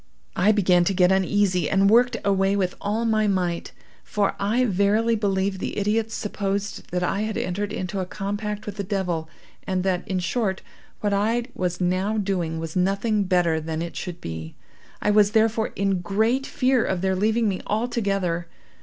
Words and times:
I 0.35 0.51
began 0.51 0.83
to 0.85 0.95
get 0.95 1.11
uneasy, 1.11 1.69
and 1.69 1.87
worked 1.87 2.17
away 2.25 2.55
with 2.55 2.73
all 2.81 3.05
my 3.05 3.27
might, 3.27 3.71
for 4.03 4.33
I 4.39 4.65
verily 4.65 5.15
believe 5.15 5.59
the 5.59 5.77
idiots 5.77 6.15
supposed 6.15 6.89
that 6.89 7.03
I 7.03 7.21
had 7.21 7.37
entered 7.37 7.71
into 7.71 7.99
a 7.99 8.07
compact 8.07 8.65
with 8.65 8.77
the 8.77 8.83
devil, 8.83 9.29
and 9.67 9.83
that, 9.83 10.01
in 10.07 10.17
short, 10.17 10.63
what 11.01 11.13
I 11.13 11.43
was 11.53 11.79
now 11.79 12.17
doing 12.17 12.57
was 12.57 12.75
nothing 12.75 13.25
better 13.25 13.61
than 13.61 13.83
it 13.83 13.95
should 13.95 14.19
be. 14.19 14.55
I 15.03 15.11
was, 15.11 15.33
therefore, 15.33 15.67
in 15.75 16.01
great 16.01 16.47
fear 16.47 16.83
of 16.83 17.01
their 17.01 17.15
leaving 17.15 17.47
me 17.47 17.61
altogether. 17.67 18.47